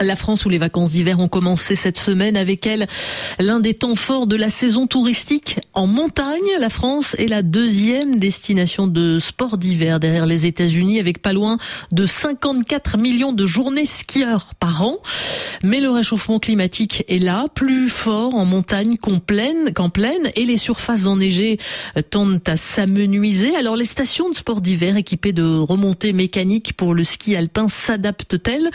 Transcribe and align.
La 0.00 0.16
France 0.16 0.46
où 0.46 0.48
les 0.48 0.56
vacances 0.56 0.92
d'hiver 0.92 1.20
ont 1.20 1.28
commencé 1.28 1.76
cette 1.76 1.98
semaine 1.98 2.34
avec 2.34 2.66
elle 2.66 2.86
l'un 3.38 3.60
des 3.60 3.74
temps 3.74 3.94
forts 3.94 4.26
de 4.26 4.34
la 4.34 4.48
saison 4.48 4.86
touristique 4.86 5.60
en 5.74 5.86
montagne. 5.86 6.40
La 6.58 6.70
France 6.70 7.14
est 7.18 7.28
la 7.28 7.42
deuxième 7.42 8.18
destination 8.18 8.86
de 8.86 9.18
sport 9.20 9.58
d'hiver 9.58 10.00
derrière 10.00 10.24
les 10.24 10.46
États-Unis 10.46 10.98
avec 10.98 11.20
pas 11.20 11.34
loin 11.34 11.58
de 11.92 12.06
54 12.06 12.96
millions 12.96 13.34
de 13.34 13.44
journées 13.44 13.84
skieurs 13.84 14.54
par 14.58 14.82
an. 14.82 14.96
Mais 15.62 15.80
le 15.80 15.90
réchauffement 15.90 16.38
climatique 16.38 17.04
est 17.08 17.18
là, 17.18 17.44
plus 17.54 17.90
fort 17.90 18.34
en 18.34 18.46
montagne 18.46 18.96
qu'en 18.96 19.18
plaine, 19.18 19.74
qu'en 19.74 19.90
plaine 19.90 20.30
et 20.34 20.46
les 20.46 20.56
surfaces 20.56 21.04
enneigées 21.04 21.58
tendent 22.08 22.40
à 22.46 22.56
s'amenuiser. 22.56 23.54
Alors 23.54 23.76
les 23.76 23.84
stations 23.84 24.30
de 24.30 24.34
sport 24.34 24.62
d'hiver 24.62 24.96
équipées 24.96 25.34
de 25.34 25.58
remontées 25.58 26.14
mécaniques 26.14 26.72
pour 26.72 26.94
le 26.94 27.04
ski 27.04 27.36
alpin 27.36 27.68
s'adaptent-elles? 27.68 28.70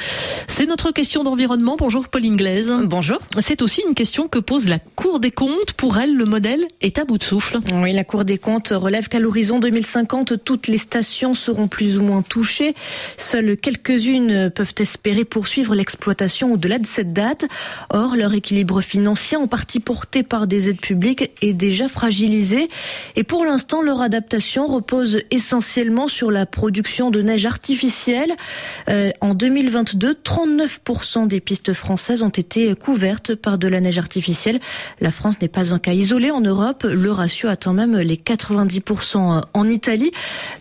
C'est 0.48 0.68
notre 0.68 0.92
question 0.92 1.15
d'environnement. 1.24 1.76
Bonjour 1.78 2.08
Pauline 2.10 2.36
Glaise. 2.36 2.72
Bonjour. 2.84 3.20
C'est 3.40 3.62
aussi 3.62 3.82
une 3.88 3.94
question 3.94 4.28
que 4.28 4.40
pose 4.40 4.68
la 4.68 4.80
Cour 4.80 5.20
des 5.20 5.32
comptes. 5.32 5.74
Pour 5.78 5.98
elle, 5.98 6.16
le 6.16 6.26
modèle 6.26 6.66
est 6.82 6.98
à 6.98 7.06
bout 7.06 7.18
de 7.18 7.24
souffle. 7.24 7.60
Oui, 7.74 7.94
la 7.94 8.04
Cour 8.04 8.26
des 8.26 8.38
comptes 8.38 8.74
relève 8.76 9.08
qu'à 9.08 9.20
l'horizon 9.20 9.60
2050, 9.60 10.44
toutes 10.44 10.68
les 10.68 10.78
stations 10.78 11.34
seront 11.34 11.68
plus 11.68 11.98
ou 11.98 12.04
moins 12.04 12.22
touchées. 12.22 12.74
Seules 13.18 13.56
quelques-unes 13.58 14.50
peuvent 14.50 14.74
espérer 14.80 15.26
poursuivre 15.26 15.76
l'exploitation 15.76 16.54
au-delà 16.54 16.80
de 16.80 16.88
cette 16.88 17.14
date. 17.14 17.46
Or, 17.92 18.16
leur 18.16 18.34
équilibre 18.34 18.82
financier, 18.82 19.38
en 19.38 19.48
partie 19.48 19.80
porté 19.80 20.24
par 20.24 20.48
des 20.48 20.70
aides 20.70 20.82
publiques, 20.82 21.32
est 21.42 21.54
déjà 21.54 21.88
fragilisé. 21.88 22.70
Et 23.16 23.24
pour 23.24 23.46
l'instant, 23.46 23.82
leur 23.82 24.02
adaptation 24.02 24.66
repose 24.68 25.20
essentiellement 25.32 26.08
sur 26.08 26.32
la 26.32 26.46
production 26.46 27.12
de 27.12 27.22
neige 27.22 27.46
artificielle. 27.46 28.32
Euh, 28.90 29.12
en 29.22 29.34
2022, 29.34 30.14
39% 30.24 31.05
des 31.28 31.40
pistes 31.40 31.74
françaises 31.74 32.22
ont 32.22 32.30
été 32.30 32.76
couvertes 32.76 33.36
par 33.36 33.58
de 33.58 33.68
la 33.68 33.80
neige 33.80 33.98
artificielle. 33.98 34.60
La 35.00 35.12
France 35.12 35.36
n'est 35.42 35.48
pas 35.48 35.74
un 35.74 35.80
cas 35.80 35.94
isolé 35.94 36.32
en 36.32 36.42
Europe. 36.42 36.84
Le 36.84 37.12
ratio 37.12 37.50
atteint 37.50 37.74
même 37.74 37.98
les 37.98 38.16
90% 38.16 39.42
en 39.54 39.70
Italie. 39.70 40.12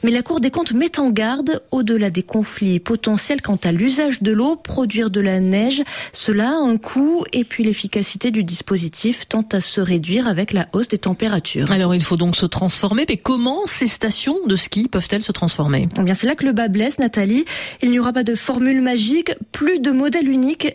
Mais 0.02 0.10
la 0.10 0.22
Cour 0.22 0.40
des 0.40 0.50
comptes 0.50 0.72
met 0.72 0.98
en 0.98 1.10
garde 1.10 1.62
au-delà 1.70 2.10
des 2.10 2.22
conflits 2.22 2.80
potentiels 2.80 3.42
quant 3.42 3.58
à 3.64 3.72
l'usage 3.72 4.22
de 4.22 4.32
l'eau, 4.32 4.56
produire 4.56 5.10
de 5.10 5.20
la 5.20 5.40
neige. 5.40 5.82
Cela 6.12 6.50
a 6.50 6.54
un 6.54 6.76
coût 6.76 7.24
et 7.32 7.44
puis 7.44 7.64
l'efficacité 7.64 8.30
du 8.30 8.44
dispositif 8.44 9.28
tend 9.28 9.46
à 9.52 9.60
se 9.60 9.80
réduire 9.80 10.26
avec 10.26 10.52
la 10.52 10.68
hausse 10.72 10.88
des 10.88 10.98
températures. 10.98 11.72
Alors 11.72 11.94
il 11.94 12.02
faut 12.02 12.16
donc 12.16 12.36
se 12.36 12.46
transformer. 12.46 13.04
Mais 13.08 13.16
comment 13.16 13.66
ces 13.66 13.86
stations 13.86 14.36
de 14.46 14.56
ski 14.56 14.88
peuvent-elles 14.88 15.22
se 15.22 15.32
transformer? 15.32 15.88
Eh 15.98 16.02
bien, 16.02 16.14
c'est 16.14 16.26
là 16.26 16.34
que 16.34 16.44
le 16.44 16.52
bas 16.52 16.68
blesse, 16.68 16.98
Nathalie. 16.98 17.44
Il 17.82 17.90
n'y 17.90 17.98
aura 17.98 18.12
pas 18.12 18.22
de 18.22 18.34
formule 18.34 18.80
magique, 18.80 19.32
plus 19.52 19.80
de 19.80 19.90
modèles 19.90 20.28
unique, 20.34 20.66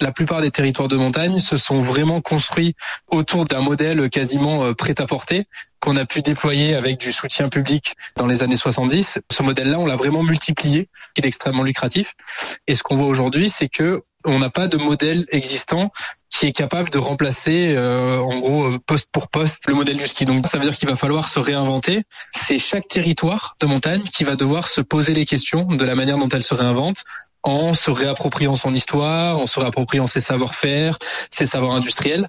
la 0.00 0.12
plupart 0.12 0.40
des 0.40 0.50
territoires 0.50 0.88
de 0.88 0.96
montagne 0.96 1.38
se 1.38 1.56
sont 1.56 1.80
vraiment 1.80 2.20
construits 2.20 2.74
autour 3.08 3.44
d'un 3.46 3.60
modèle 3.60 4.10
quasiment 4.10 4.64
euh, 4.64 4.74
prêt 4.74 5.00
à 5.00 5.06
porter 5.06 5.46
qu'on 5.80 5.96
a 5.96 6.04
pu 6.04 6.20
déployer 6.20 6.74
avec 6.74 6.98
du 6.98 7.12
soutien 7.12 7.48
public 7.48 7.94
dans 8.16 8.26
les 8.26 8.42
années 8.42 8.56
70. 8.56 9.20
Ce 9.30 9.42
modèle-là, 9.42 9.78
on 9.78 9.86
l'a 9.86 9.96
vraiment 9.96 10.22
multiplié, 10.22 10.88
il 11.16 11.24
est 11.24 11.28
extrêmement 11.28 11.62
lucratif. 11.62 12.14
Et 12.66 12.74
ce 12.74 12.82
qu'on 12.82 12.96
voit 12.96 13.06
aujourd'hui, 13.06 13.48
c'est 13.48 13.68
que 13.68 14.02
on 14.24 14.38
n'a 14.38 14.50
pas 14.50 14.68
de 14.68 14.76
modèle 14.76 15.26
existant 15.30 15.90
qui 16.30 16.46
est 16.46 16.52
capable 16.52 16.90
de 16.90 16.98
remplacer 16.98 17.74
euh, 17.76 18.18
en 18.18 18.38
gros 18.38 18.64
euh, 18.64 18.78
poste 18.84 19.10
pour 19.12 19.28
poste 19.28 19.68
le 19.68 19.74
modèle 19.74 19.96
du 19.96 20.06
ski. 20.06 20.24
Donc 20.24 20.46
ça 20.46 20.58
veut 20.58 20.64
dire 20.64 20.76
qu'il 20.76 20.88
va 20.88 20.96
falloir 20.96 21.28
se 21.28 21.38
réinventer. 21.38 22.02
C'est 22.34 22.58
chaque 22.58 22.88
territoire 22.88 23.56
de 23.60 23.66
montagne 23.66 24.02
qui 24.02 24.24
va 24.24 24.34
devoir 24.34 24.68
se 24.68 24.80
poser 24.80 25.14
les 25.14 25.26
questions 25.26 25.64
de 25.64 25.84
la 25.84 25.94
manière 25.94 26.18
dont 26.18 26.28
elle 26.28 26.42
se 26.42 26.54
réinvente 26.54 27.04
en 27.42 27.74
se 27.74 27.90
réappropriant 27.90 28.56
son 28.56 28.72
histoire, 28.72 29.38
en 29.38 29.46
se 29.46 29.60
réappropriant 29.60 30.06
ses 30.06 30.20
savoir-faire, 30.20 30.98
ses 31.30 31.46
savoirs 31.46 31.74
industriels 31.74 32.28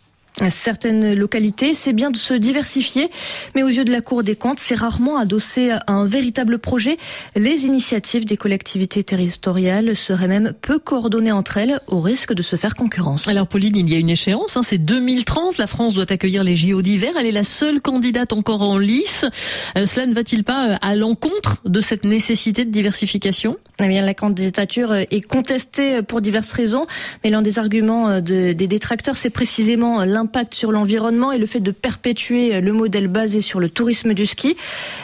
certaines 0.50 1.14
localités, 1.14 1.74
c'est 1.74 1.94
bien 1.94 2.12
de 2.12 2.18
se 2.18 2.34
diversifier, 2.34 3.10
mais 3.56 3.64
aux 3.64 3.70
yeux 3.70 3.86
de 3.86 3.92
la 3.92 4.02
Cour 4.02 4.24
des 4.24 4.36
comptes, 4.36 4.60
c'est 4.60 4.76
rarement 4.76 5.18
adossé 5.18 5.72
à 5.72 5.84
un 5.88 6.06
véritable 6.06 6.60
projet. 6.60 6.98
Les 7.36 7.66
initiatives 7.66 8.26
des 8.26 8.36
collectivités 8.36 9.04
territoriales 9.04 9.96
seraient 9.96 10.28
même 10.28 10.54
peu 10.62 10.78
coordonnées 10.78 11.32
entre 11.32 11.58
elles, 11.58 11.80
au 11.88 12.02
risque 12.02 12.34
de 12.34 12.42
se 12.42 12.58
faire 12.58 12.76
concurrence. 12.76 13.28
Alors 13.28 13.48
Pauline, 13.48 13.78
il 13.78 13.90
y 13.90 13.96
a 13.96 14.00
une 14.00 14.10
échéance, 14.10 14.58
hein, 14.58 14.62
c'est 14.64 14.78
2030, 14.78 15.58
la 15.58 15.68
France 15.68 15.94
doit 15.94 16.12
accueillir 16.12 16.44
les 16.44 16.58
JO 16.58 16.82
d'hiver, 16.82 17.12
elle 17.18 17.28
est 17.28 17.32
la 17.32 17.44
seule 17.44 17.80
candidate 17.80 18.34
encore 18.34 18.62
en 18.62 18.78
lice. 18.78 19.26
Euh, 19.78 19.86
cela 19.86 20.06
ne 20.06 20.14
va-t-il 20.14 20.44
pas 20.44 20.70
euh, 20.70 20.76
à 20.82 20.96
l'encontre 20.96 21.62
de 21.66 21.80
cette 21.80 22.04
nécessité 22.04 22.66
de 22.66 22.72
diversification? 22.72 23.56
Eh 23.82 23.88
bien, 23.88 24.04
la 24.04 24.14
candidature 24.14 24.94
est 24.94 25.28
contestée 25.28 26.02
pour 26.02 26.22
diverses 26.22 26.54
raisons, 26.54 26.88
mais 27.24 27.30
l'un 27.30 27.42
des 27.42 27.60
arguments 27.60 28.22
des 28.22 28.54
détracteurs, 28.56 29.18
c'est 29.18 29.30
précisément 29.30 30.06
l'un 30.06 30.25
l'impact 30.26 30.56
sur 30.56 30.72
l'environnement 30.72 31.32
et 31.32 31.38
le 31.38 31.46
fait 31.46 31.60
de 31.60 31.70
perpétuer 31.70 32.60
le 32.60 32.74
modèle 32.74 33.08
basé 33.08 33.42
sur 33.42 33.60
le 33.60 33.70
tourisme 33.70 34.16
du 34.16 34.26
ski. 34.26 34.58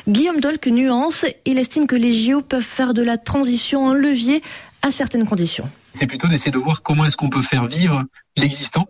Guillaume 0.07 0.39
Dolk 0.39 0.65
nuance, 0.65 1.25
il 1.45 1.59
estime 1.59 1.85
que 1.85 1.95
les 1.95 2.11
JO 2.11 2.41
peuvent 2.41 2.63
faire 2.63 2.95
de 2.95 3.03
la 3.03 3.19
transition 3.19 3.87
un 3.87 3.93
levier 3.93 4.41
à 4.81 4.89
certaines 4.89 5.27
conditions. 5.27 5.69
C'est 5.93 6.07
plutôt 6.07 6.27
d'essayer 6.27 6.51
de 6.51 6.57
voir 6.57 6.81
comment 6.81 7.05
est-ce 7.05 7.17
qu'on 7.17 7.29
peut 7.29 7.43
faire 7.43 7.65
vivre 7.65 8.03
l'existant 8.35 8.87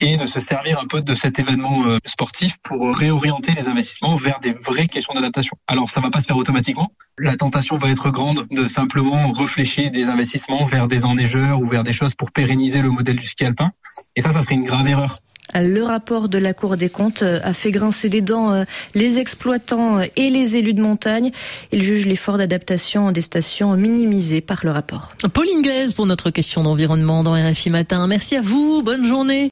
et 0.00 0.16
de 0.16 0.24
se 0.24 0.40
servir 0.40 0.80
un 0.80 0.86
peu 0.86 1.02
de 1.02 1.14
cet 1.14 1.38
événement 1.38 1.86
euh, 1.86 1.98
sportif 2.06 2.56
pour 2.62 2.94
réorienter 2.96 3.52
les 3.52 3.68
investissements 3.68 4.16
vers 4.16 4.40
des 4.40 4.52
vraies 4.52 4.88
questions 4.88 5.12
d'adaptation. 5.12 5.56
Alors 5.66 5.90
ça 5.90 6.00
va 6.00 6.10
pas 6.10 6.20
se 6.20 6.26
faire 6.26 6.36
automatiquement. 6.36 6.92
La 7.18 7.36
tentation 7.36 7.76
va 7.76 7.90
être 7.90 8.10
grande 8.10 8.46
de 8.50 8.66
simplement 8.66 9.32
réfléchir 9.32 9.90
des 9.90 10.08
investissements 10.08 10.64
vers 10.64 10.88
des 10.88 11.04
enneigeurs 11.04 11.60
ou 11.60 11.66
vers 11.66 11.82
des 11.82 11.92
choses 11.92 12.14
pour 12.14 12.32
pérenniser 12.32 12.80
le 12.80 12.90
modèle 12.90 13.16
du 13.16 13.26
ski 13.26 13.44
alpin. 13.44 13.70
Et 14.16 14.22
ça, 14.22 14.30
ça 14.30 14.40
serait 14.40 14.54
une 14.54 14.64
grave 14.64 14.88
erreur. 14.88 15.18
Le 15.52 15.82
rapport 15.82 16.28
de 16.28 16.38
la 16.38 16.54
Cour 16.54 16.76
des 16.76 16.88
comptes 16.88 17.22
euh, 17.22 17.38
a 17.44 17.52
fait 17.52 17.70
grincer 17.70 18.08
des 18.08 18.22
dents 18.22 18.52
euh, 18.52 18.64
les 18.94 19.18
exploitants 19.18 19.98
euh, 19.98 20.04
et 20.16 20.30
les 20.30 20.56
élus 20.56 20.72
de 20.72 20.80
montagne. 20.80 21.30
Il 21.70 21.82
juge 21.82 22.06
l'effort 22.06 22.38
d'adaptation 22.38 23.12
des 23.12 23.20
stations 23.20 23.76
minimisé 23.76 24.40
par 24.40 24.60
le 24.64 24.70
rapport. 24.70 25.12
Pauline 25.32 25.62
Glaise 25.62 25.92
pour 25.92 26.06
notre 26.06 26.30
question 26.30 26.62
d'environnement 26.62 27.22
dans 27.22 27.34
RFI 27.34 27.70
Matin. 27.70 28.06
Merci 28.06 28.36
à 28.36 28.40
vous. 28.40 28.82
Bonne 28.82 29.06
journée. 29.06 29.42